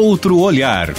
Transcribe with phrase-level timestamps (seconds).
[0.00, 0.94] Outro Olhar.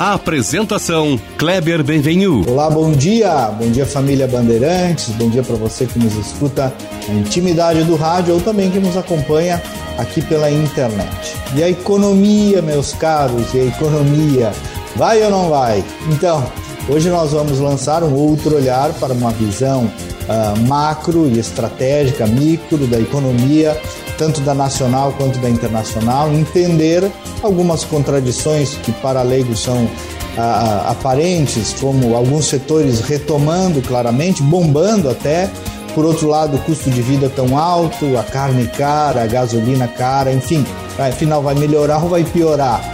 [0.00, 2.42] A apresentação Kleber Benvenu.
[2.48, 3.50] Olá, bom dia.
[3.50, 5.10] Bom dia família Bandeirantes.
[5.10, 6.72] Bom dia para você que nos escuta
[7.06, 9.62] na intimidade do rádio ou também que nos acompanha
[9.98, 11.36] aqui pela internet.
[11.54, 14.52] E a economia, meus caros, e a economia,
[14.96, 15.84] vai ou não vai?
[16.10, 16.42] Então,
[16.88, 22.86] hoje nós vamos lançar um outro olhar para uma visão uh, macro e estratégica, micro
[22.86, 23.78] da economia
[24.20, 27.10] tanto da nacional quanto da internacional, entender
[27.42, 29.88] algumas contradições que para leigos são
[30.36, 35.50] ah, ah, aparentes, como alguns setores retomando claramente, bombando até,
[35.94, 40.30] por outro lado, o custo de vida tão alto, a carne cara, a gasolina cara,
[40.30, 40.66] enfim,
[40.98, 42.92] afinal vai melhorar ou vai piorar?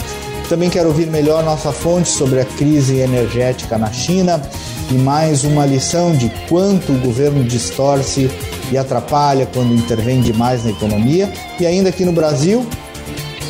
[0.48, 4.40] Também quero ouvir melhor nossa fonte sobre a crise energética na China
[4.92, 8.30] e mais uma lição de quanto o governo distorce
[8.70, 11.32] e atrapalha quando intervém demais na economia.
[11.58, 12.66] E ainda aqui no Brasil,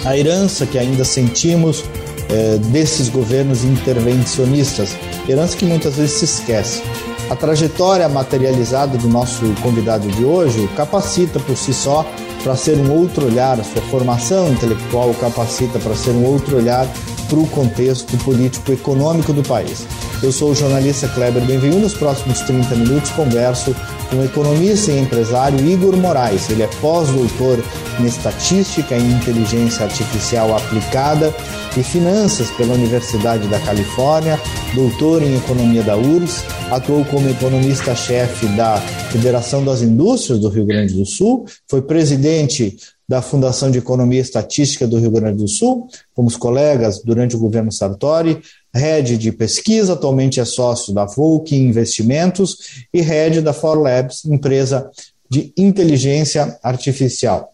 [0.05, 1.84] a herança que ainda sentimos
[2.28, 4.97] é, desses governos intervencionistas,
[5.28, 6.83] herança que muitas vezes se esquece.
[7.28, 12.06] A trajetória materializada do nosso convidado de hoje capacita por si só
[12.45, 16.86] para ser um outro olhar, a sua formação intelectual capacita para ser um outro olhar
[17.28, 19.84] para o contexto político-econômico do país.
[20.23, 21.80] Eu sou o jornalista Kleber Benvenu.
[21.80, 23.75] Nos próximos 30 minutos converso
[24.11, 26.49] com o economista e empresário Igor Moraes.
[26.51, 27.62] Ele é pós-doutor
[28.01, 31.35] em estatística e inteligência artificial aplicada
[31.77, 34.41] e finanças pela Universidade da Califórnia,
[34.75, 38.79] doutor em economia da URSS, atuou como economista-chefe da
[39.11, 42.77] Federação das Indústrias do Rio Grande do Sul, foi presidente
[43.09, 47.39] da Fundação de Economia e Estatística do Rio Grande do Sul, fomos colegas durante o
[47.39, 48.43] governo Sartori,
[48.75, 54.91] head de pesquisa, atualmente é sócio da Volk Investimentos e head da For Labs, empresa
[55.31, 57.53] de inteligência artificial.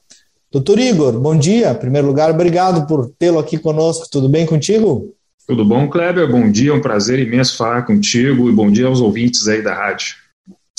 [0.51, 1.71] Doutor Igor, bom dia.
[1.71, 4.07] Em primeiro lugar, obrigado por tê-lo aqui conosco.
[4.11, 5.15] Tudo bem contigo?
[5.47, 6.31] Tudo bom, Kleber?
[6.31, 9.75] Bom dia, é um prazer imenso falar contigo e bom dia aos ouvintes aí da
[9.75, 10.22] rádio.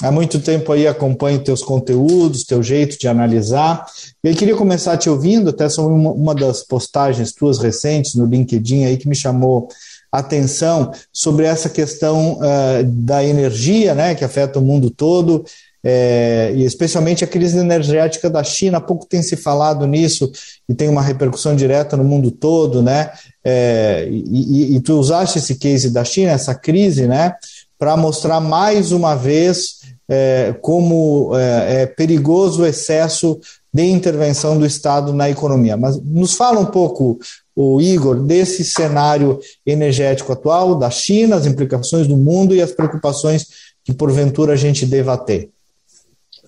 [0.03, 3.85] Há muito tempo aí acompanho teus conteúdos, teu jeito de analisar.
[4.21, 8.25] E eu queria começar te ouvindo, até sobre uma, uma das postagens tuas recentes no
[8.25, 9.69] LinkedIn aí que me chamou
[10.11, 15.45] atenção sobre essa questão uh, da energia, né, que afeta o mundo todo,
[15.81, 18.79] é, e especialmente a crise energética da China.
[18.79, 20.29] Há pouco tem se falado nisso
[20.67, 23.09] e tem uma repercussão direta no mundo todo, né?
[23.43, 27.35] É, e, e, e, tu usaste esse case da China, essa crise, né,
[27.77, 33.39] para mostrar mais uma vez é, como é, é, perigoso o excesso
[33.73, 35.75] de intervenção do Estado na economia.
[35.75, 37.17] Mas nos fala um pouco,
[37.55, 43.47] o Igor, desse cenário energético atual da China, as implicações do mundo e as preocupações
[43.83, 45.49] que porventura a gente deva ter.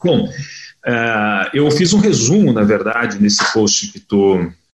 [0.04, 4.38] Bom, uh, eu fiz um resumo, na verdade, nesse post que tu,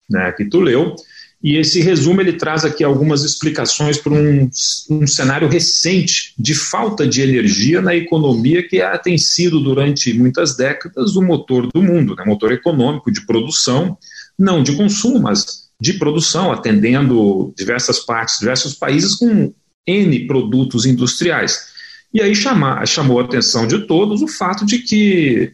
[0.09, 0.95] né, que tu leu,
[1.41, 4.49] e esse resumo ele traz aqui algumas explicações para um,
[4.89, 10.57] um cenário recente de falta de energia na economia que é, tem sido durante muitas
[10.57, 13.97] décadas o motor do mundo, né, motor econômico de produção,
[14.37, 19.53] não de consumo, mas de produção, atendendo diversas partes, diversos países com
[19.85, 21.67] N produtos industriais.
[22.11, 25.53] E aí chama, chamou a atenção de todos o fato de que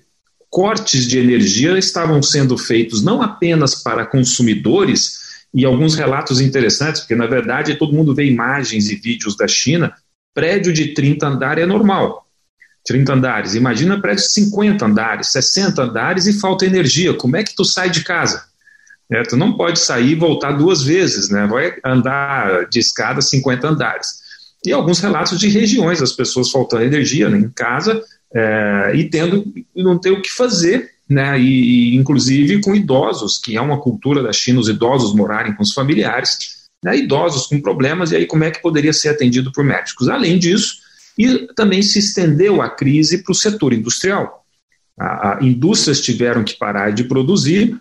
[0.50, 5.23] cortes de energia estavam sendo feitos não apenas para consumidores,
[5.54, 9.94] e alguns relatos interessantes, porque na verdade todo mundo vê imagens e vídeos da China,
[10.34, 12.28] prédio de 30 andares é normal.
[12.86, 17.14] 30 andares, imagina prédio de 50 andares, 60 andares e falta energia.
[17.14, 18.44] Como é que tu sai de casa?
[19.12, 21.46] É, tu não pode sair e voltar duas vezes, né?
[21.46, 24.24] Vai andar de escada 50 andares
[24.66, 28.02] e alguns relatos de regiões, as pessoas faltando energia né, em casa
[28.34, 29.44] é, e tendo
[29.76, 34.24] não ter o que fazer, né, e, e, inclusive com idosos, que é uma cultura
[34.24, 38.44] da China, os idosos morarem com os familiares, né, idosos com problemas, e aí como
[38.44, 40.10] é que poderia ser atendido por médicos?
[40.10, 40.76] Além disso,
[41.18, 44.44] e também se estendeu a crise para o setor industrial.
[45.00, 47.80] A, a, indústrias tiveram que parar de produzir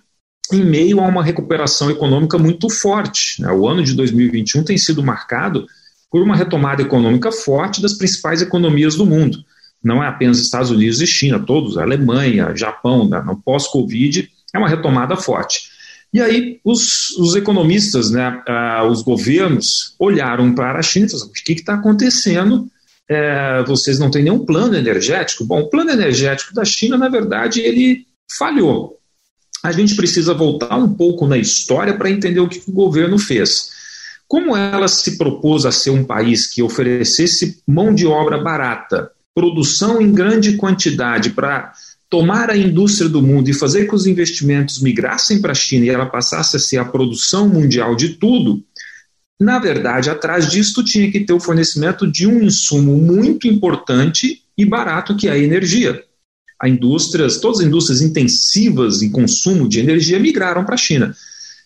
[0.53, 3.41] em meio a uma recuperação econômica muito forte.
[3.41, 3.51] Né?
[3.51, 5.67] O ano de 2021 tem sido marcado
[6.11, 9.43] por uma retomada econômica forte das principais economias do mundo.
[9.83, 14.69] Não é apenas Estados Unidos e China, todos, Alemanha, Japão, né, no pós-Covid, é uma
[14.69, 15.71] retomada forte.
[16.13, 21.31] E aí os, os economistas, né, uh, os governos, olharam para a China e falaram,
[21.31, 22.69] o que está acontecendo?
[23.09, 25.45] É, vocês não têm nenhum plano energético?
[25.45, 28.07] Bom, o plano energético da China, na verdade, ele
[28.39, 28.99] falhou.
[29.63, 33.71] A gente precisa voltar um pouco na história para entender o que o governo fez.
[34.27, 40.01] Como ela se propôs a ser um país que oferecesse mão de obra barata, produção
[40.01, 41.73] em grande quantidade para
[42.09, 45.87] tomar a indústria do mundo e fazer com que os investimentos migrassem para a China
[45.87, 48.63] e ela passasse a ser a produção mundial de tudo,
[49.43, 54.65] na verdade, atrás disso tinha que ter o fornecimento de um insumo muito importante e
[54.65, 56.05] barato, que é a energia.
[56.61, 61.17] A indústrias, todas as indústrias intensivas em consumo de energia migraram para a China.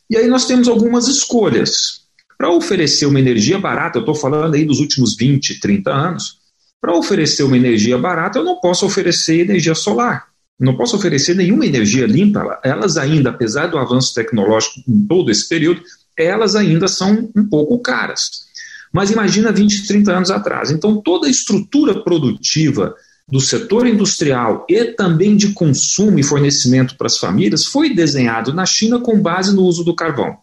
[0.08, 2.06] E aí nós temos algumas escolhas.
[2.38, 6.38] Para oferecer uma energia barata, eu estou falando aí dos últimos 20, 30 anos,
[6.80, 10.28] para oferecer uma energia barata, eu não posso oferecer energia solar.
[10.58, 12.58] Não posso oferecer nenhuma energia limpa.
[12.64, 15.82] Elas ainda, apesar do avanço tecnológico em todo esse período,
[16.16, 18.46] elas ainda são um pouco caras.
[18.92, 20.70] Mas imagina 20, 30 anos atrás.
[20.70, 22.94] Então, toda a estrutura produtiva
[23.28, 28.64] do setor industrial e também de consumo e fornecimento para as famílias foi desenhado na
[28.64, 30.36] China com base no uso do carvão.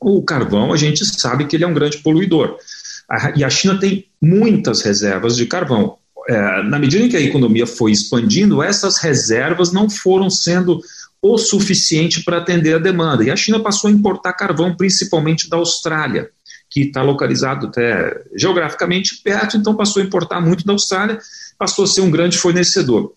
[0.00, 2.56] O carvão, a gente sabe que ele é um grande poluidor.
[3.36, 5.98] E a China tem muitas reservas de carvão
[6.28, 10.80] é, na medida em que a economia foi expandindo, essas reservas não foram sendo
[11.22, 13.24] o suficiente para atender a demanda.
[13.24, 16.30] E a China passou a importar carvão, principalmente da Austrália,
[16.68, 21.18] que está localizado até geograficamente perto, então passou a importar muito da Austrália,
[21.58, 23.12] passou a ser um grande fornecedor.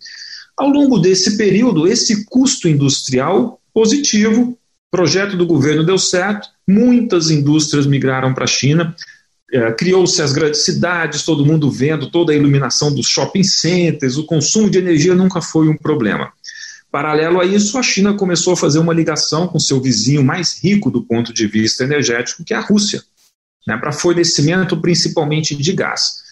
[0.58, 4.58] Ao longo desse período, esse custo industrial positivo,
[4.92, 8.96] projeto do governo deu certo, muitas indústrias migraram para a China,
[9.54, 14.26] é, criou-se as grandes cidades, todo mundo vendo toda a iluminação dos shopping centers, o
[14.26, 16.34] consumo de energia nunca foi um problema.
[16.92, 20.90] Paralelo a isso, a China começou a fazer uma ligação com seu vizinho mais rico
[20.90, 23.04] do ponto de vista energético, que é a Rússia,
[23.68, 26.24] né, para fornecimento principalmente de gás.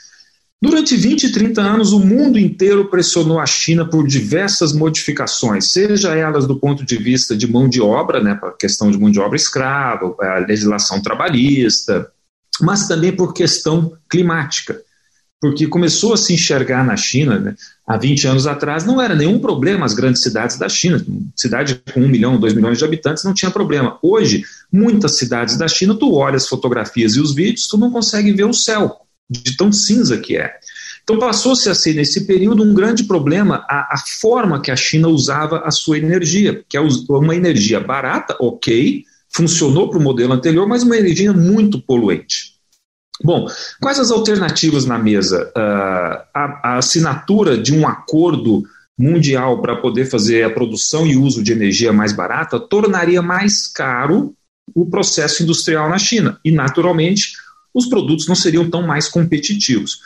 [0.59, 6.15] Durante 20 e 30 anos, o mundo inteiro pressionou a China por diversas modificações, seja
[6.15, 9.12] elas do ponto de vista de mão de obra, né, para a questão de mão
[9.12, 12.12] de obra escrava, a legislação trabalhista,
[12.61, 14.79] mas também por questão climática.
[15.39, 17.55] Porque começou a se enxergar na China, né,
[17.87, 21.03] há 20 anos atrás, não era nenhum problema as grandes cidades da China.
[21.35, 23.97] Cidade com 1 milhão, 2 milhões de habitantes não tinha problema.
[24.03, 28.31] Hoje, muitas cidades da China, tu olha as fotografias e os vídeos, tu não consegue
[28.31, 28.97] ver o céu,
[29.27, 30.53] de tão cinza que é.
[31.03, 35.07] Então passou-se a ser, nesse período, um grande problema a, a, forma que a China
[35.07, 39.03] usava a sua energia, que é uma energia barata, ok,
[39.33, 42.51] funcionou para o modelo anterior, mas uma energia muito poluente.
[43.24, 43.48] Bom,
[43.80, 45.51] quais as alternativas na mesa?
[45.56, 48.63] Uh, a, a assinatura de um acordo
[48.98, 54.33] mundial para poder fazer a produção e uso de energia mais barata tornaria mais caro
[54.74, 57.33] o processo industrial na China e, naturalmente,
[57.74, 60.00] os produtos não seriam tão mais competitivos.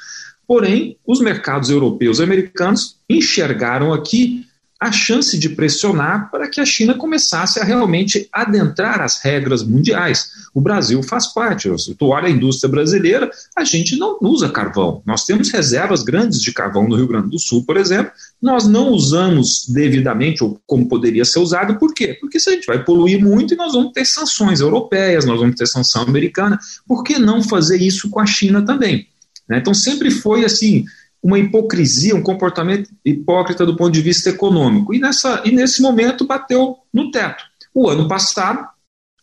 [0.48, 4.46] Porém, os mercados europeus e americanos enxergaram aqui
[4.80, 10.30] a chance de pressionar para que a China começasse a realmente adentrar as regras mundiais.
[10.54, 11.70] O Brasil faz parte.
[11.80, 15.02] Se tu olha a indústria brasileira, a gente não usa carvão.
[15.06, 18.12] Nós temos reservas grandes de carvão no Rio Grande do Sul, por exemplo.
[18.42, 21.80] Nós não usamos devidamente ou como poderia ser usado.
[21.80, 22.18] Por quê?
[22.20, 25.56] Porque se a gente vai poluir muito e nós vamos ter sanções europeias, nós vamos
[25.56, 26.60] ter sanção americana.
[26.86, 29.08] Por que não fazer isso com a China também?
[29.48, 29.60] Né?
[29.60, 30.86] Então sempre foi assim
[31.26, 34.94] uma hipocrisia, um comportamento hipócrita do ponto de vista econômico.
[34.94, 37.44] E, nessa, e nesse momento bateu no teto.
[37.74, 38.64] O ano passado,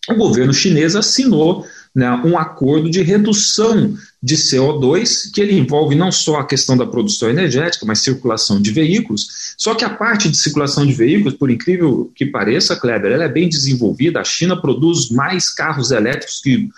[0.08, 1.64] o governo chinês assinou
[1.94, 6.84] né, um acordo de redução de CO2, que ele envolve não só a questão da
[6.84, 9.54] produção energética, mas circulação de veículos.
[9.56, 13.28] Só que a parte de circulação de veículos, por incrível que pareça, Kleber, ela é
[13.28, 14.20] bem desenvolvida.
[14.20, 16.68] A China produz mais carros elétricos que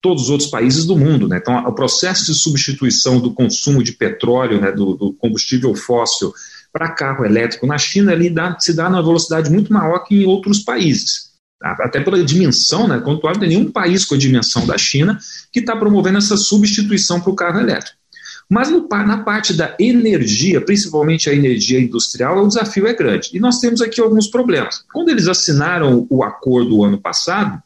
[0.00, 1.28] todos os outros países do mundo.
[1.28, 1.38] Né?
[1.38, 6.32] Então, o processo de substituição do consumo de petróleo, né, do, do combustível fóssil,
[6.72, 10.26] para carro elétrico na China ele dá, se dá numa velocidade muito maior que em
[10.26, 11.30] outros países.
[11.58, 11.76] Tá?
[11.80, 15.18] Até pela dimensão, né, quanto não tem nenhum país com a dimensão da China
[15.52, 17.98] que está promovendo essa substituição para o carro elétrico.
[18.48, 23.30] Mas no, na parte da energia, principalmente a energia industrial, o desafio é grande.
[23.32, 24.82] E nós temos aqui alguns problemas.
[24.92, 27.62] Quando eles assinaram o acordo o ano passado,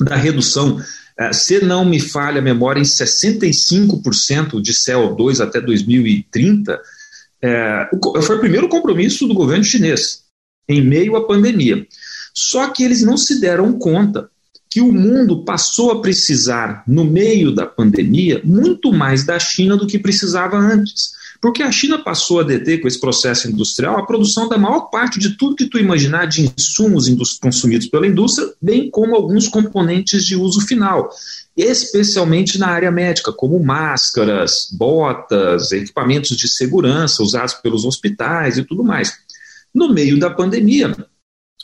[0.00, 0.80] da redução
[1.18, 6.80] é, se não me falha a memória, em 65% de CO2 até 2030,
[7.42, 7.90] é,
[8.22, 10.22] foi o primeiro compromisso do governo chinês,
[10.68, 11.86] em meio à pandemia.
[12.34, 14.30] Só que eles não se deram conta
[14.70, 19.86] que o mundo passou a precisar, no meio da pandemia, muito mais da China do
[19.86, 21.12] que precisava antes.
[21.42, 25.18] Porque a China passou a deter com esse processo industrial a produção da maior parte
[25.18, 27.08] de tudo que tu imaginar de insumos
[27.40, 31.10] consumidos pela indústria, bem como alguns componentes de uso final,
[31.56, 38.84] especialmente na área médica, como máscaras, botas, equipamentos de segurança usados pelos hospitais e tudo
[38.84, 39.12] mais.
[39.74, 40.94] No meio da pandemia,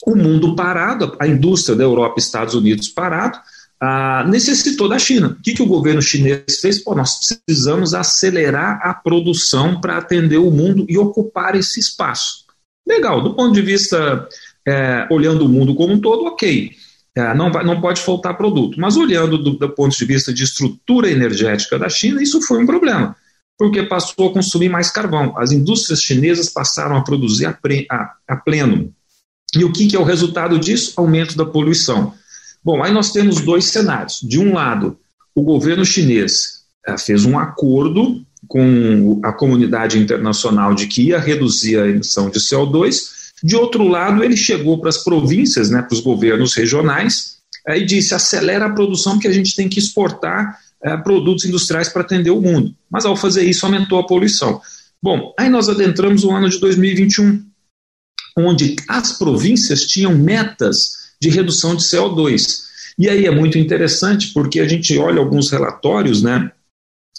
[0.05, 3.39] o mundo parado, a indústria da Europa e Estados Unidos parado,
[3.81, 5.37] ah, necessitou da China.
[5.39, 6.83] O que, que o governo chinês fez?
[6.83, 12.45] Pô, nós precisamos acelerar a produção para atender o mundo e ocupar esse espaço.
[12.87, 14.27] Legal, do ponto de vista,
[14.67, 16.73] é, olhando o mundo como um todo, ok.
[17.15, 18.81] É, não, vai, não pode faltar produto.
[18.81, 22.67] Mas olhando do, do ponto de vista de estrutura energética da China, isso foi um
[22.67, 23.17] problema,
[23.57, 25.37] porque passou a consumir mais carvão.
[25.37, 28.93] As indústrias chinesas passaram a produzir a, pre, a, a pleno.
[29.55, 30.95] E o que, que é o resultado disso?
[30.97, 32.15] Aumento da poluição.
[32.65, 34.21] Bom, aí nós temos dois cenários.
[34.23, 34.99] De um lado,
[35.35, 41.79] o governo chinês é, fez um acordo com a comunidade internacional de que ia reduzir
[41.79, 43.19] a emissão de CO2.
[43.43, 47.85] De outro lado, ele chegou para as províncias, né, para os governos regionais, é, e
[47.85, 52.31] disse: acelera a produção, porque a gente tem que exportar é, produtos industriais para atender
[52.31, 52.75] o mundo.
[52.91, 54.61] Mas ao fazer isso, aumentou a poluição.
[55.03, 57.45] Bom, aí nós adentramos o ano de 2021,
[58.37, 62.69] onde as províncias tinham metas de redução de CO2.
[62.99, 66.51] E aí é muito interessante porque a gente olha alguns relatórios, né,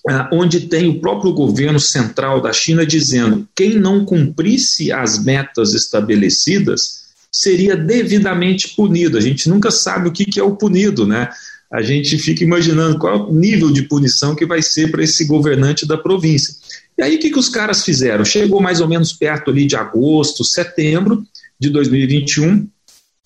[0.07, 5.73] ah, onde tem o próprio governo central da China dizendo quem não cumprisse as metas
[5.73, 6.99] estabelecidas
[7.31, 9.17] seria devidamente punido.
[9.17, 11.29] A gente nunca sabe o que é o punido, né?
[11.71, 15.25] A gente fica imaginando qual é o nível de punição que vai ser para esse
[15.25, 16.55] governante da província.
[16.97, 18.25] E aí o que, que os caras fizeram?
[18.25, 21.23] Chegou mais ou menos perto ali de agosto, setembro
[21.59, 22.67] de 2021,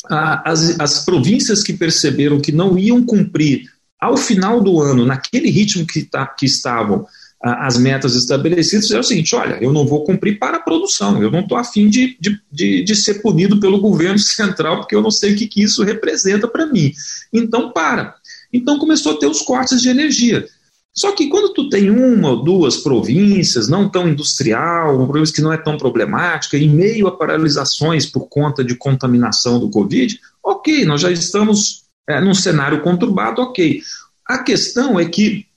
[0.09, 5.85] as, as províncias que perceberam que não iam cumprir ao final do ano, naquele ritmo
[5.87, 7.05] que, tá, que estavam
[7.41, 11.29] as metas estabelecidas, é o seguinte: olha, eu não vou cumprir para a produção, eu
[11.29, 15.11] não estou afim de, de, de, de, ser punido pelo governo central, porque eu não
[15.11, 16.93] sei o que, que isso representa para mim.
[17.33, 18.15] Então, para.
[18.51, 20.47] Então, começou a ter os cortes de energia.
[20.95, 25.41] Só que quando tu tem uma ou duas províncias, não tão industrial, uma província que
[25.41, 30.85] não é tão problemática, em meio a paralisações por conta de contaminação do Covid, ok,
[30.85, 33.81] nós já estamos é, num cenário conturbado, ok.
[34.27, 35.47] A questão é que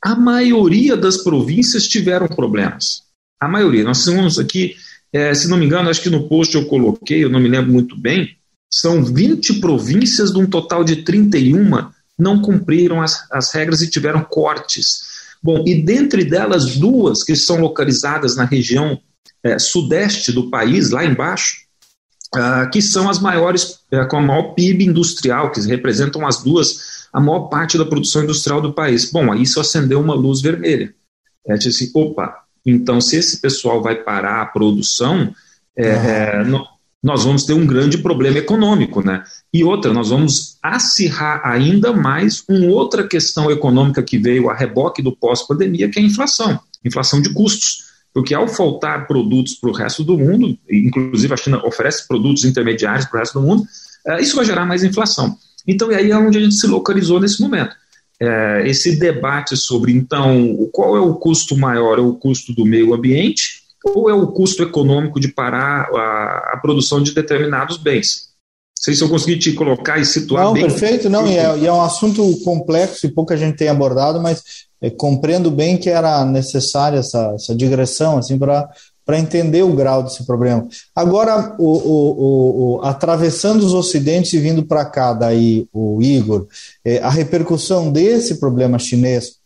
[0.00, 3.02] a maioria das províncias tiveram problemas.
[3.40, 3.82] A maioria.
[3.82, 4.76] Nós temos aqui,
[5.12, 7.72] é, se não me engano, acho que no post eu coloquei, eu não me lembro
[7.72, 8.36] muito bem,
[8.72, 14.22] são 20 províncias de um total de 31 não cumpriram as, as regras e tiveram
[14.24, 15.16] cortes.
[15.42, 18.98] Bom, e dentre delas, duas que são localizadas na região
[19.42, 21.66] é, sudeste do país, lá embaixo,
[22.34, 27.06] uh, que são as maiores, uh, com a maior PIB industrial, que representam as duas,
[27.12, 29.10] a maior parte da produção industrial do país.
[29.10, 30.94] Bom, aí isso acendeu uma luz vermelha.
[31.46, 35.32] É disse assim, opa, então se esse pessoal vai parar a produção,
[35.76, 36.66] é, é, no,
[37.06, 39.22] nós vamos ter um grande problema econômico, né?
[39.54, 45.00] E outra, nós vamos acirrar ainda mais uma outra questão econômica que veio a reboque
[45.00, 49.74] do pós-pandemia, que é a inflação, inflação de custos porque ao faltar produtos para o
[49.74, 53.62] resto do mundo, inclusive a China oferece produtos intermediários para o resto do mundo,
[54.06, 55.36] é, isso vai gerar mais inflação.
[55.68, 57.76] Então, e aí é onde a gente se localizou nesse momento.
[58.18, 61.98] É, esse debate sobre, então, qual é o custo maior?
[61.98, 66.58] É o custo do meio ambiente ou é o custo econômico de parar a, a
[66.60, 68.26] produção de determinados bens?
[68.78, 70.62] Não sei se eu consegui te colocar e situar não, bem.
[70.62, 74.42] Perfeito, não, e é, e é um assunto complexo e pouca gente tem abordado, mas
[74.80, 78.68] é, compreendo bem que era necessária essa, essa digressão assim para
[79.06, 80.66] para entender o grau desse problema.
[80.92, 86.48] Agora, o, o, o, atravessando os ocidentes e vindo para cá, daí o Igor,
[86.84, 89.36] é, a repercussão desse problema chinês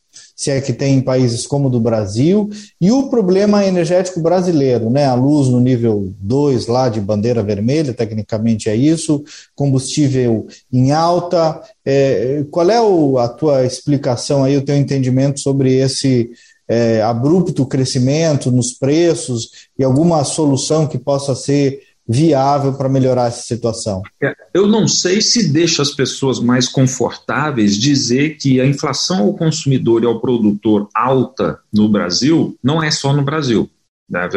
[0.40, 2.48] se é que tem em países como o do Brasil,
[2.80, 5.04] e o problema energético brasileiro, né?
[5.04, 9.22] A luz no nível 2 lá de bandeira vermelha, tecnicamente é isso,
[9.54, 11.60] combustível em alta.
[11.84, 16.30] É, qual é o, a tua explicação aí, o teu entendimento sobre esse
[16.66, 23.42] é, abrupto crescimento nos preços e alguma solução que possa ser viável para melhorar essa
[23.42, 24.02] situação?
[24.20, 29.34] É, eu não sei se deixa as pessoas mais confortáveis dizer que a inflação ao
[29.34, 33.70] consumidor e ao produtor alta no Brasil não é só no Brasil.
[34.08, 34.28] Né?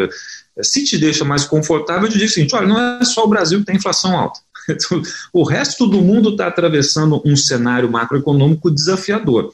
[0.62, 3.28] Se te deixa mais confortável, eu te digo o seguinte: olha, não é só o
[3.28, 4.40] Brasil que tem inflação alta.
[5.34, 9.52] O resto do mundo está atravessando um cenário macroeconômico desafiador.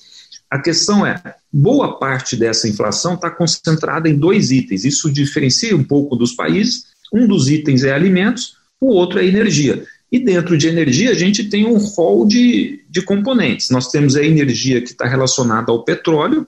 [0.52, 1.22] A questão é,
[1.52, 4.84] boa parte dessa inflação está concentrada em dois itens.
[4.84, 9.86] Isso diferencia um pouco dos países um dos itens é alimentos, o outro é energia.
[10.12, 13.70] E dentro de energia, a gente tem um rol de, de componentes.
[13.70, 16.48] Nós temos a energia que está relacionada ao petróleo,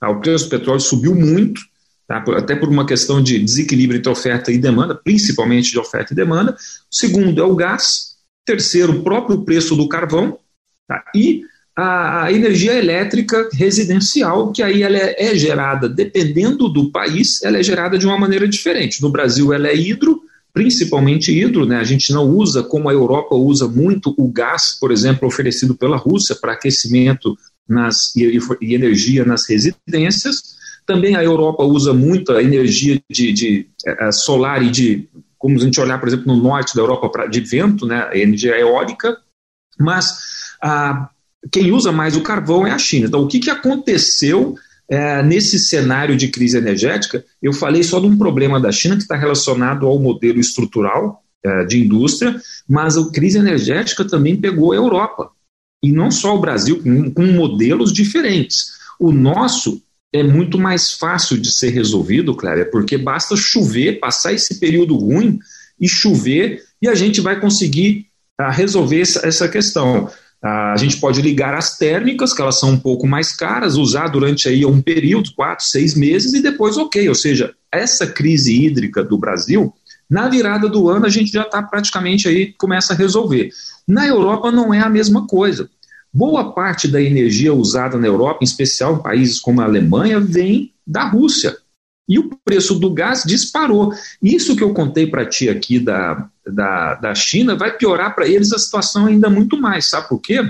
[0.00, 0.10] tá?
[0.10, 1.60] o preço do petróleo subiu muito,
[2.06, 2.22] tá?
[2.36, 6.52] até por uma questão de desequilíbrio entre oferta e demanda, principalmente de oferta e demanda.
[6.52, 8.16] O segundo é o gás.
[8.44, 10.38] Terceiro, o próprio preço do carvão.
[10.86, 11.02] Tá?
[11.14, 11.42] E
[11.80, 17.56] a, a, energia elétrica residencial, que aí ela é, é, gerada, dependendo do país, ela
[17.56, 19.00] é gerada de uma maneira diferente.
[19.00, 20.20] No Brasil ela é hidro,
[20.52, 21.76] principalmente hidro, né?
[21.76, 25.96] a gente não usa, como a Europa usa muito, o gás, por exemplo, oferecido pela
[25.96, 28.24] Rússia para aquecimento nas, e,
[28.60, 30.58] e, energia nas residências.
[30.84, 35.08] Também a Europa usa muito a energia de, de, de é, solar e de
[35.38, 38.58] como a gente olhar, por exemplo, no norte da Europa pra, de vento, né, energia
[38.58, 39.16] eólica,
[39.78, 40.18] mas
[40.60, 41.08] ah,
[41.52, 43.06] quem usa mais o carvão é a China.
[43.06, 44.56] Então, o que, que aconteceu
[44.90, 47.24] é, nesse cenário de crise energética?
[47.42, 51.64] Eu falei só de um problema da China que está relacionado ao modelo estrutural é,
[51.64, 55.30] de indústria, mas a crise energética também pegou a Europa.
[55.82, 58.78] E não só o Brasil, com, com modelos diferentes.
[58.98, 59.80] O nosso
[60.12, 65.38] é muito mais fácil de ser resolvido, Cléber, porque basta chover, passar esse período ruim
[65.80, 68.06] e chover, e a gente vai conseguir
[68.40, 70.10] uh, resolver essa, essa questão.
[70.42, 74.08] Uh, a gente pode ligar as térmicas, que elas são um pouco mais caras, usar
[74.08, 77.08] durante aí um período, quatro, seis meses, e depois ok.
[77.08, 79.72] Ou seja, essa crise hídrica do Brasil,
[80.08, 83.50] na virada do ano a gente já está praticamente aí, começa a resolver.
[83.86, 85.68] Na Europa não é a mesma coisa.
[86.12, 90.72] Boa parte da energia usada na Europa, em especial em países como a Alemanha, vem
[90.86, 91.56] da Rússia.
[92.08, 93.92] E o preço do gás disparou.
[94.22, 98.52] Isso que eu contei para ti aqui da, da, da China vai piorar para eles
[98.52, 99.90] a situação ainda muito mais.
[99.90, 100.40] Sabe por quê?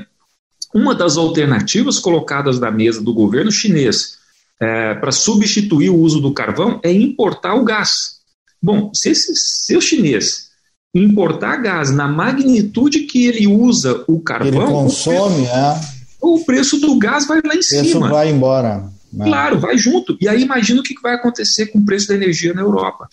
[0.73, 4.19] Uma das alternativas colocadas na mesa do governo chinês
[4.61, 8.19] é, para substituir o uso do carvão é importar o gás.
[8.63, 10.49] Bom, se, esse, se o chinês
[10.95, 14.63] importar gás na magnitude que ele usa o carvão.
[14.63, 15.81] Ele consome, o preço, é.
[16.21, 17.81] O preço do gás vai lá em cima.
[17.81, 18.98] O preço vai embora.
[19.13, 19.27] Né?
[19.27, 20.17] Claro, vai junto.
[20.21, 23.09] E aí imagina o que vai acontecer com o preço da energia na Europa.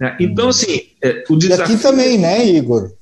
[0.00, 0.16] Né?
[0.20, 1.72] Então, assim, é, o desafio.
[1.72, 2.92] E aqui também, né, Igor?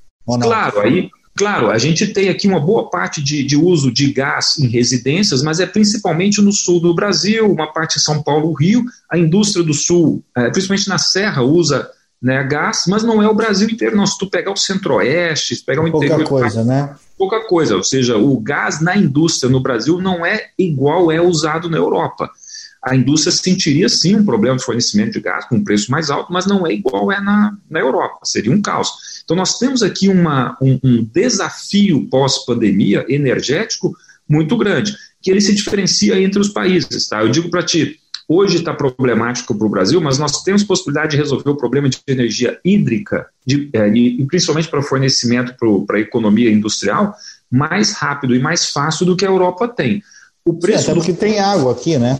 [0.41, 1.09] Claro, aí.
[1.37, 5.43] Claro, a gente tem aqui uma boa parte de, de uso de gás em residências,
[5.43, 8.85] mas é principalmente no sul do Brasil, uma parte em São Paulo, Rio.
[9.11, 11.89] A indústria do sul, é, principalmente na Serra, usa
[12.25, 14.07] né, gás, mas não é o Brasil inteiro, não.
[14.07, 16.27] Se tu pegar o centro-oeste, se pegar o pouca interior...
[16.27, 16.95] Pouca coisa, né?
[17.15, 21.69] Pouca coisa, ou seja, o gás na indústria no Brasil não é igual é usado
[21.69, 22.27] na Europa.
[22.83, 26.33] A indústria sentiria sim um problema de fornecimento de gás com um preço mais alto,
[26.33, 28.89] mas não é igual é na, na Europa, seria um caos.
[29.23, 33.95] Então nós temos aqui uma, um, um desafio pós-pandemia energético
[34.27, 37.07] muito grande, que ele se diferencia entre os países.
[37.07, 37.21] Tá?
[37.21, 41.17] Eu digo para ti, hoje está problemático para o Brasil, mas nós temos possibilidade de
[41.17, 46.01] resolver o problema de energia hídrica, de, é, e, e, principalmente para fornecimento para a
[46.01, 47.15] economia industrial,
[47.51, 50.01] mais rápido e mais fácil do que a Europa tem.
[50.43, 50.91] O preço.
[50.91, 51.17] Até porque do...
[51.17, 52.19] tem água aqui, né?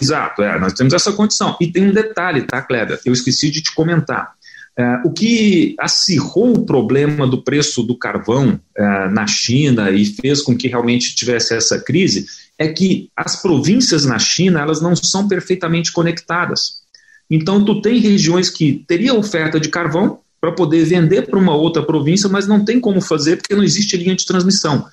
[0.00, 1.56] Exato, é, nós temos essa condição.
[1.60, 3.00] E tem um detalhe, tá, Kleber?
[3.04, 4.36] Eu esqueci de te comentar.
[4.78, 10.42] É, o que acirrou o problema do preço do carvão é, na China e fez
[10.42, 12.26] com que realmente tivesse essa crise
[12.58, 16.82] é que as províncias na China elas não são perfeitamente conectadas.
[17.30, 21.82] Então, tu tem regiões que teria oferta de carvão para poder vender para uma outra
[21.82, 24.86] província, mas não tem como fazer porque não existe linha de transmissão.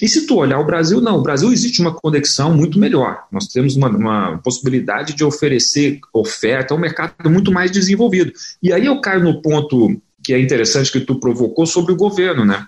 [0.00, 3.24] E se tu olhar o Brasil, não, o Brasil existe uma conexão muito melhor.
[3.32, 8.32] Nós temos uma, uma possibilidade de oferecer oferta a um mercado muito mais desenvolvido.
[8.62, 12.44] E aí eu caio no ponto que é interessante que tu provocou sobre o governo,
[12.44, 12.66] né?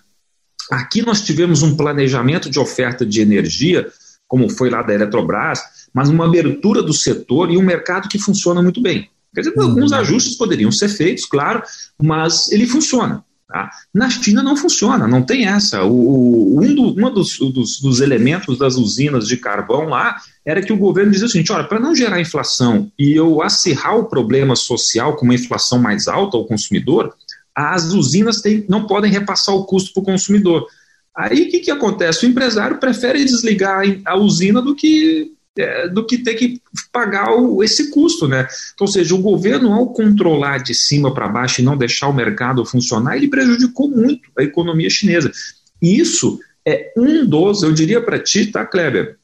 [0.70, 3.88] Aqui nós tivemos um planejamento de oferta de energia
[4.30, 5.60] como foi lá da Eletrobras,
[5.92, 9.10] mas uma abertura do setor e um mercado que funciona muito bem.
[9.34, 9.64] Quer dizer, uhum.
[9.64, 11.64] alguns ajustes poderiam ser feitos, claro,
[12.00, 13.24] mas ele funciona.
[13.48, 13.68] Tá?
[13.92, 15.82] Na China não funciona, não tem essa.
[15.82, 20.16] O, um, do, uma dos, dos, dos, elementos das usinas de carvão lá
[20.46, 23.98] era que o governo dizia o seguinte: olha, para não gerar inflação e eu acirrar
[23.98, 27.12] o problema social com uma inflação mais alta ao consumidor,
[27.52, 30.68] as usinas tem, não podem repassar o custo para o consumidor.
[31.16, 32.24] Aí o que, que acontece?
[32.24, 36.60] O empresário prefere desligar a usina do que é, do que ter que
[36.92, 38.46] pagar o, esse custo, né?
[38.74, 42.14] Então, ou seja, o governo, ao controlar de cima para baixo e não deixar o
[42.14, 45.30] mercado funcionar, ele prejudicou muito a economia chinesa.
[45.82, 49.16] E isso é um dos, eu diria para ti, tá, Kleber?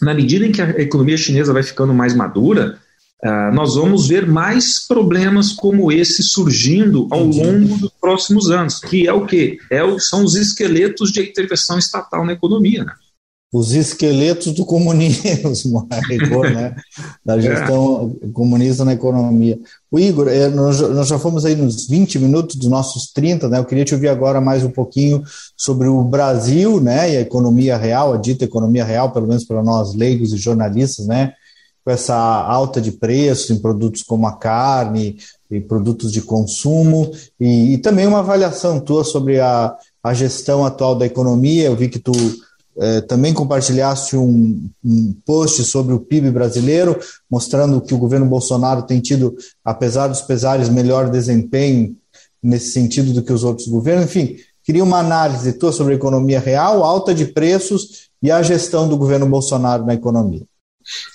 [0.00, 2.78] Na medida em que a economia chinesa vai ficando mais madura,
[3.24, 9.08] Uh, nós vamos ver mais problemas como esse surgindo ao longo dos próximos anos, que
[9.08, 9.56] é o que?
[9.70, 12.84] É o, são os esqueletos de intervenção estatal na economia.
[12.84, 12.92] Né?
[13.50, 15.88] Os esqueletos do comunismo,
[16.52, 16.76] né?
[17.24, 17.40] da é.
[17.40, 18.28] gestão é.
[18.28, 19.58] comunista na economia.
[19.90, 23.58] O Igor, é, nós, nós, já fomos aí nos 20 minutos dos nossos 30, né?
[23.58, 25.22] Eu queria te ouvir agora mais um pouquinho
[25.56, 27.14] sobre o Brasil, né?
[27.14, 31.06] E a economia real, a dita economia real, pelo menos para nós leigos e jornalistas,
[31.06, 31.32] né?
[31.86, 35.18] Com essa alta de preços em produtos como a carne
[35.48, 39.72] e produtos de consumo, e, e também uma avaliação tua sobre a,
[40.02, 41.66] a gestão atual da economia.
[41.66, 42.10] Eu vi que tu
[42.76, 46.98] eh, também compartilhaste um, um, post sobre o PIB brasileiro,
[47.30, 51.94] mostrando que o governo Bolsonaro tem tido, apesar dos pesares, melhor desempenho
[52.42, 54.06] nesse sentido do que os outros governos.
[54.06, 58.88] Enfim, queria uma análise tua sobre a economia real, alta de preços e a gestão
[58.88, 60.42] do governo Bolsonaro na economia.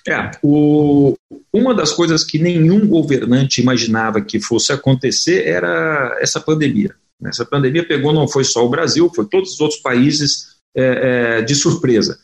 [0.08, 1.16] É, o,
[1.54, 6.94] uma das coisas que nenhum governante imaginava que fosse acontecer era essa pandemia.
[7.26, 11.42] Essa pandemia pegou não foi só o Brasil, foi todos os outros países é, é,
[11.42, 12.18] de surpresa.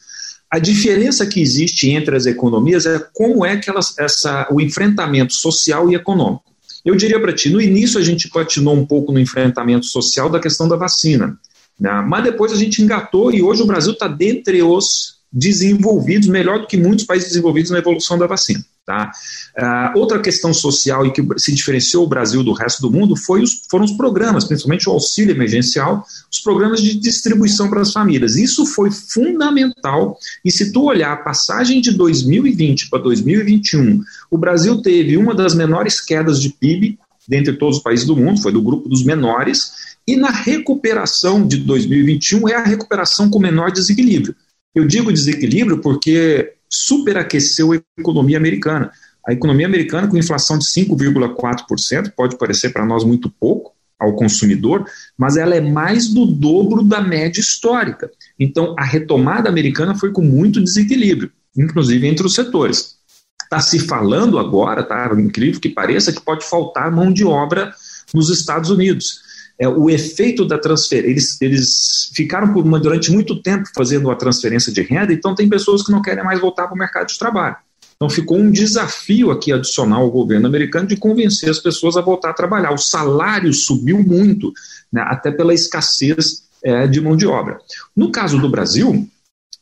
[0.49, 5.33] A diferença que existe entre as economias é como é que elas, essa, o enfrentamento
[5.33, 6.45] social e econômico.
[6.85, 10.39] Eu diria para ti, no início a gente patinou um pouco no enfrentamento social da
[10.39, 11.37] questão da vacina,
[11.77, 12.01] né?
[12.07, 16.67] mas depois a gente engatou e hoje o Brasil está dentre os desenvolvidos, melhor do
[16.67, 18.63] que muitos países desenvolvidos na evolução da vacina.
[18.85, 19.11] Tá?
[19.57, 23.41] Uh, outra questão social e que se diferenciou o Brasil do resto do mundo foi
[23.41, 28.37] os, foram os programas, principalmente o auxílio emergencial, os programas de distribuição para as famílias.
[28.37, 30.17] Isso foi fundamental.
[30.43, 35.53] E se tu olhar a passagem de 2020 para 2021, o Brasil teve uma das
[35.53, 39.97] menores quedas de PIB dentre todos os países do mundo, foi do grupo dos menores,
[40.07, 44.33] e na recuperação de 2021 é a recuperação com menor desequilíbrio.
[44.77, 48.91] Eu digo desequilíbrio porque superaqueceu a economia americana.
[49.27, 54.85] A economia americana, com inflação de 5,4%, pode parecer para nós muito pouco ao consumidor,
[55.17, 58.11] mas ela é mais do dobro da média histórica.
[58.39, 62.97] Então, a retomada americana foi com muito desequilíbrio, inclusive entre os setores.
[63.41, 67.73] Está se falando agora, tá incrível que pareça, que pode faltar mão de obra
[68.13, 69.25] nos Estados Unidos
[69.59, 71.09] é, o efeito da transferência.
[71.09, 75.83] Eles, eles ficaram por durante muito tempo fazendo a transferência de renda, então tem pessoas
[75.83, 77.55] que não querem mais voltar para o mercado de trabalho.
[77.95, 82.29] Então ficou um desafio aqui adicional ao governo americano de convencer as pessoas a voltar
[82.29, 82.71] a trabalhar.
[82.71, 84.53] O salário subiu muito,
[84.93, 87.59] né, até pela escassez é, de mão de obra.
[87.95, 89.07] No caso do Brasil,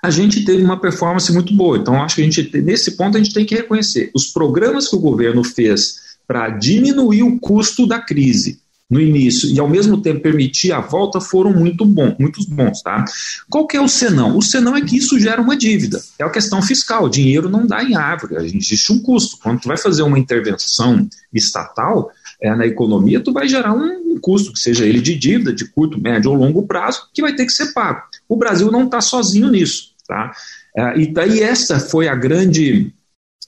[0.04, 1.78] a gente teve uma performance muito boa.
[1.78, 4.96] Então, acho que a gente, nesse ponto, a gente tem que reconhecer os programas que
[4.98, 10.22] o governo fez para diminuir o custo da crise no início e ao mesmo tempo
[10.22, 13.04] permitir a volta foram muito bons, muitos bons, tá?
[13.50, 14.38] Qual que é o senão?
[14.38, 16.00] O senão é que isso gera uma dívida.
[16.20, 17.06] É a questão fiscal.
[17.06, 19.38] O dinheiro não dá em árvore, existe um custo.
[19.42, 24.20] Quando tu vai fazer uma intervenção estatal é, na economia, tu vai gerar um, um
[24.20, 27.46] custo, que seja ele de dívida, de curto, médio ou longo prazo, que vai ter
[27.46, 28.02] que ser pago.
[28.30, 30.32] O Brasil não está sozinho nisso, tá?
[30.78, 32.94] É, e daí essa foi a grande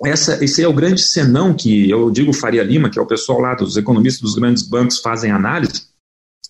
[0.06, 3.40] essa, esse é o grande senão que eu digo Faria Lima, que é o pessoal
[3.40, 5.88] lá dos economistas dos grandes bancos fazem análise.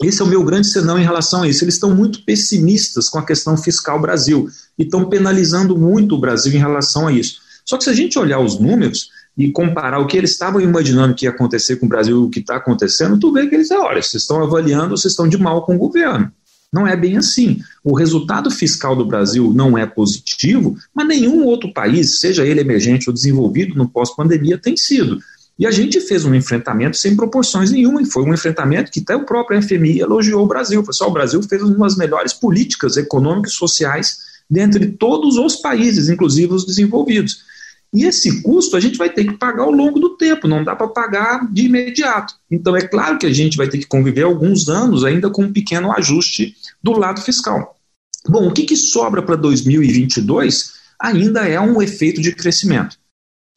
[0.03, 1.63] Esse é o meu grande senão em relação a isso.
[1.63, 6.53] Eles estão muito pessimistas com a questão fiscal Brasil e estão penalizando muito o Brasil
[6.53, 7.39] em relação a isso.
[7.65, 11.15] Só que se a gente olhar os números e comparar o que eles estavam imaginando
[11.15, 13.71] que ia acontecer com o Brasil e o que está acontecendo, tu vê que eles,
[13.71, 16.31] olha, vocês estão avaliando, vocês estão de mal com o governo.
[16.71, 17.59] Não é bem assim.
[17.83, 23.09] O resultado fiscal do Brasil não é positivo, mas nenhum outro país, seja ele emergente
[23.09, 25.19] ou desenvolvido no pós-pandemia, tem sido.
[25.57, 29.15] E a gente fez um enfrentamento sem proporções nenhuma, e foi um enfrentamento que até
[29.15, 30.83] o próprio FMI elogiou o Brasil.
[30.83, 34.17] Pessoal, o Brasil fez uma das melhores políticas econômicas e sociais
[34.49, 37.43] dentre todos os países, inclusive os desenvolvidos.
[37.93, 40.75] E esse custo a gente vai ter que pagar ao longo do tempo, não dá
[40.75, 42.33] para pagar de imediato.
[42.51, 45.53] Então é claro que a gente vai ter que conviver alguns anos ainda com um
[45.53, 47.77] pequeno ajuste do lado fiscal.
[48.27, 52.97] Bom, o que, que sobra para 2022 ainda é um efeito de crescimento.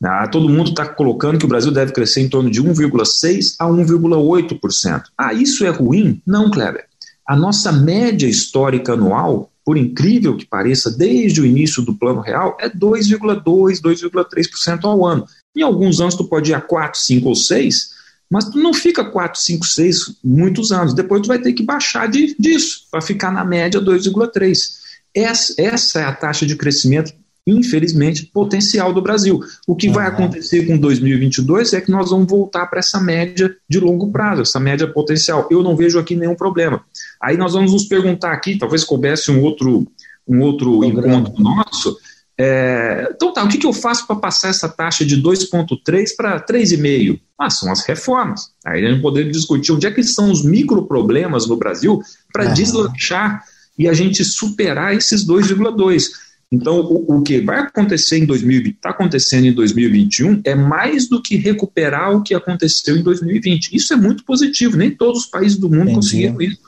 [0.03, 3.67] Ah, todo mundo está colocando que o Brasil deve crescer em torno de 1,6% a
[3.67, 5.03] 1,8%.
[5.19, 6.23] Ah, isso é ruim?
[6.27, 6.87] Não, Kleber.
[7.27, 12.57] A nossa média histórica anual por incrível que pareça, desde o início do plano real,
[12.61, 15.25] é 2,2%, 2,3% ao ano.
[15.55, 17.91] Em alguns anos tu pode ir a 4, 5 ou 6,
[18.29, 20.93] mas tu não fica 4, 5, 6 muitos anos.
[20.93, 24.81] Depois tu vai ter que baixar de, disso, para ficar na média 2,3%.
[25.15, 27.13] Essa, essa é a taxa de crescimento
[27.47, 29.41] infelizmente, potencial do Brasil.
[29.67, 29.95] O que uhum.
[29.95, 34.43] vai acontecer com 2022 é que nós vamos voltar para essa média de longo prazo,
[34.43, 35.49] essa média potencial.
[35.51, 36.85] Eu não vejo aqui nenhum problema.
[37.23, 39.87] Aí nós vamos nos perguntar aqui, talvez coubesse um outro,
[40.27, 41.97] um outro encontro nosso.
[42.39, 46.41] É, então tá, o que, que eu faço para passar essa taxa de 2,3 para
[46.41, 47.21] 3,5?
[47.39, 48.51] Ah, são as reformas.
[48.65, 52.01] Aí a gente poderia discutir onde é que estão os microproblemas no Brasil
[52.33, 52.55] para uhum.
[52.55, 53.45] deslanchar
[53.79, 56.05] e a gente superar esses 2,2.
[56.53, 61.23] Então, o, o, que vai acontecer em 2020, está acontecendo em 2021, é mais do
[61.23, 63.77] que recuperar o que aconteceu em 2020.
[63.77, 65.95] Isso é muito positivo, nem todos os países do mundo Entendi.
[65.95, 66.59] conseguiram isso.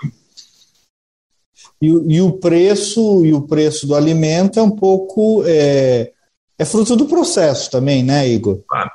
[1.83, 6.13] E, e, o preço e o preço do alimento é um pouco é,
[6.57, 8.61] é fruto do processo também, né, Igor?
[8.69, 8.91] Claro.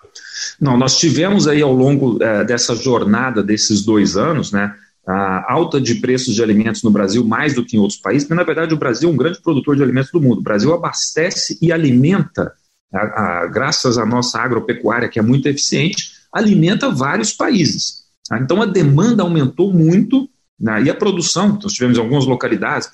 [0.60, 4.74] Não, nós tivemos aí ao longo é, dessa jornada desses dois anos, né,
[5.06, 8.38] a alta de preços de alimentos no Brasil mais do que em outros países, mas
[8.38, 10.40] na verdade o Brasil é um grande produtor de alimentos do mundo.
[10.40, 12.54] O Brasil abastece e alimenta,
[12.94, 18.06] a, a, graças à nossa agropecuária, que é muito eficiente, alimenta vários países.
[18.30, 18.40] Tá?
[18.40, 20.84] Então a demanda aumentou muito Né?
[20.84, 22.90] E a produção, nós tivemos em algumas localidades,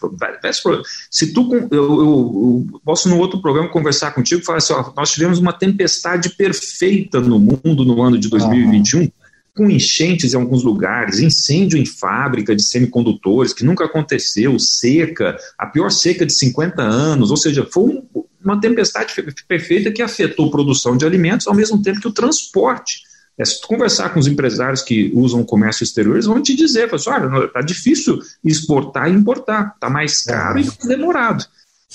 [1.09, 4.91] se tu, eu, eu, eu, posso no outro programa conversar contigo e falar assim, ó,
[4.95, 9.11] nós tivemos uma tempestade perfeita no mundo no ano de 2021, uhum.
[9.55, 15.65] com enchentes em alguns lugares, incêndio em fábrica de semicondutores, que nunca aconteceu, seca, a
[15.65, 19.13] pior seca de 50 anos, ou seja, foi um, uma tempestade
[19.47, 23.61] perfeita que afetou a produção de alimentos ao mesmo tempo que o transporte é, se
[23.61, 27.09] tu conversar com os empresários que usam o comércio exterior, eles vão te dizer, assim,
[27.09, 31.45] olha, está difícil exportar e importar, está mais caro e demorado.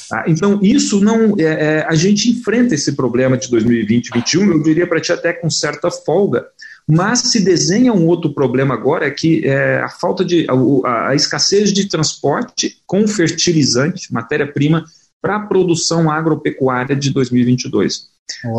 [0.09, 0.25] Tá?
[0.27, 1.35] Então, isso não.
[1.39, 5.33] É, é, a gente enfrenta esse problema de 2020 2021, eu diria para ti até
[5.33, 6.47] com certa folga.
[6.87, 10.47] Mas se desenha um outro problema agora, é que é a falta de.
[10.85, 14.85] A, a escassez de transporte com fertilizante, matéria-prima,
[15.21, 18.09] para a produção agropecuária de 2022.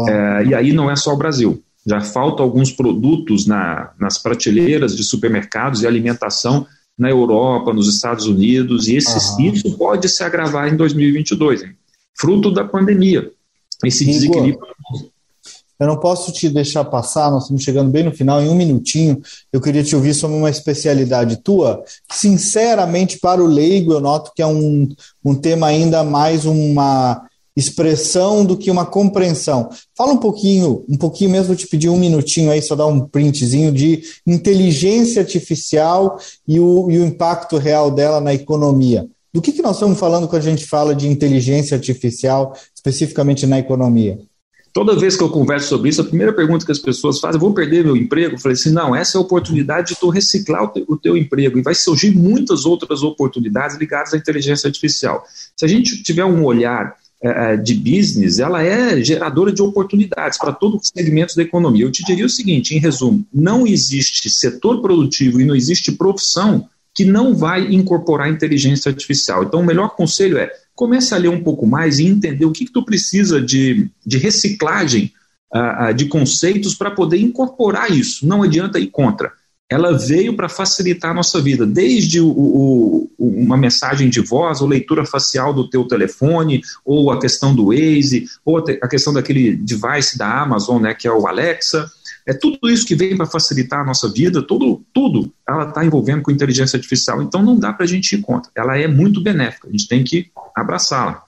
[0.09, 4.95] É, e aí não é só o Brasil já faltam alguns produtos na, nas prateleiras
[4.95, 10.71] de supermercados e alimentação na Europa, nos Estados Unidos, e esses, isso pode se agravar
[10.71, 11.75] em 2022, hein?
[12.13, 13.31] fruto da pandemia,
[13.83, 14.67] esse Igor, desequilíbrio.
[15.79, 19.19] Eu não posso te deixar passar, nós estamos chegando bem no final, em um minutinho,
[19.51, 24.31] eu queria te ouvir sobre uma especialidade tua, que sinceramente para o leigo eu noto
[24.35, 24.89] que é um,
[25.23, 27.28] um tema ainda mais uma
[27.59, 29.69] expressão do que uma compreensão.
[29.95, 33.71] Fala um pouquinho, um pouquinho mesmo, te pedir um minutinho aí, só dar um printzinho
[33.71, 39.07] de inteligência artificial e o, e o impacto real dela na economia.
[39.31, 43.59] Do que, que nós estamos falando quando a gente fala de inteligência artificial, especificamente na
[43.59, 44.17] economia?
[44.73, 47.53] Toda vez que eu converso sobre isso, a primeira pergunta que as pessoas fazem, vou
[47.53, 48.35] perder meu emprego?
[48.35, 51.17] Eu falei assim, não, essa é a oportunidade de tu reciclar o teu, o teu
[51.17, 55.23] emprego e vai surgir muitas outras oportunidades ligadas à inteligência artificial.
[55.55, 56.95] Se a gente tiver um olhar
[57.61, 61.83] de business, ela é geradora de oportunidades para todos os segmentos da economia.
[61.83, 66.67] Eu te diria o seguinte, em resumo, não existe setor produtivo e não existe profissão
[66.93, 69.43] que não vai incorporar inteligência artificial.
[69.43, 72.65] Então, o melhor conselho é comece a ler um pouco mais e entender o que,
[72.65, 75.11] que tu precisa de, de reciclagem
[75.53, 78.25] uh, de conceitos para poder incorporar isso.
[78.25, 79.33] Não adianta ir contra
[79.69, 84.67] ela veio para facilitar a nossa vida, desde o, o, uma mensagem de voz, ou
[84.67, 90.17] leitura facial do teu telefone, ou a questão do Waze, ou a questão daquele device
[90.17, 91.89] da Amazon, né, que é o Alexa.
[92.25, 96.23] É tudo isso que vem para facilitar a nossa vida, tudo, tudo ela está envolvendo
[96.23, 97.21] com inteligência artificial.
[97.21, 98.51] Então não dá para a gente ir contra.
[98.55, 101.23] Ela é muito benéfica, a gente tem que abraçá-la.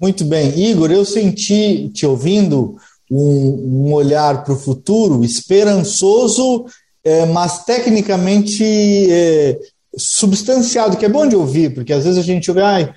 [0.00, 0.70] Muito bem.
[0.70, 2.78] Igor, eu senti, te ouvindo,
[3.10, 6.66] um, um olhar para o futuro esperançoso
[7.04, 8.64] é, mas tecnicamente
[9.10, 9.58] é,
[9.96, 12.92] substanciado, que é bom de ouvir, porque às vezes a gente ouve ah,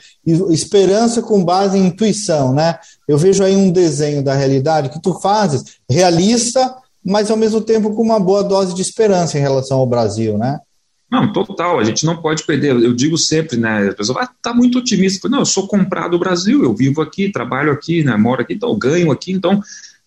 [0.50, 2.78] esperança com base em intuição, né?
[3.08, 7.96] Eu vejo aí um desenho da realidade que tu fazes, realista, mas ao mesmo tempo
[7.96, 10.60] com uma boa dose de esperança em relação ao Brasil, né?
[11.12, 12.72] Não, total, a gente não pode perder.
[12.72, 13.90] Eu digo sempre, né?
[13.90, 15.28] A pessoa ah, tá muito otimista.
[15.28, 18.78] Não, eu sou comprado do Brasil, eu vivo aqui, trabalho aqui, né, moro aqui, então
[18.78, 19.62] ganho aqui, então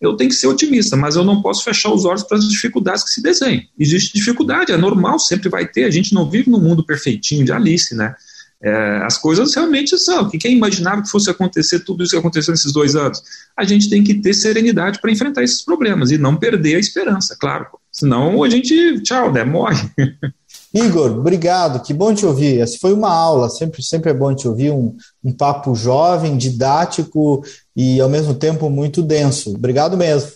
[0.04, 3.04] eu tenho que ser otimista, mas eu não posso fechar os olhos para as dificuldades
[3.04, 3.62] que se desenham.
[3.78, 5.84] Existe dificuldade, é normal, sempre vai ter.
[5.84, 8.14] A gente não vive num mundo perfeitinho de Alice, né?
[8.62, 10.30] É, as coisas realmente são.
[10.30, 13.22] Quem imaginava que fosse acontecer tudo isso que aconteceu nesses dois anos?
[13.56, 17.36] A gente tem que ter serenidade para enfrentar esses problemas e não perder a esperança,
[17.38, 17.66] claro.
[17.92, 19.44] Senão a gente, tchau, né?
[19.44, 19.90] Morre.
[20.74, 22.58] Igor, obrigado, que bom te ouvir.
[22.58, 27.44] Essa foi uma aula, sempre, sempre é bom te ouvir, um, um papo jovem, didático
[27.76, 29.54] e ao mesmo tempo muito denso.
[29.54, 30.30] Obrigado mesmo.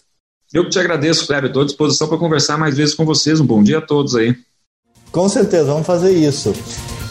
[0.53, 1.49] Eu que te agradeço, Kleber.
[1.49, 3.41] Estou à disposição para conversar mais vezes com vocês.
[3.41, 4.35] Um bom dia a todos aí.
[5.13, 6.53] Com certeza, vamos fazer isso.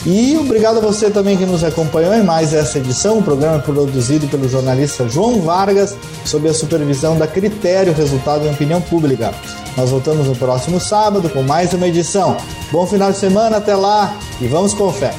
[0.06, 3.20] E obrigado a você também que nos acompanhou em mais essa edição.
[3.20, 8.52] O programa é produzido pelo jornalista João Vargas, sob a supervisão da Critério Resultado em
[8.52, 9.34] Opinião Pública.
[9.76, 12.38] Nós voltamos no próximo sábado com mais uma edição.
[12.72, 15.14] Bom final de semana, até lá e vamos com fé.